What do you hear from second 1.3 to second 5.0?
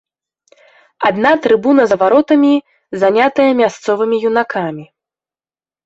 трыбуна за варотамі занятая мясцовымі юнакамі.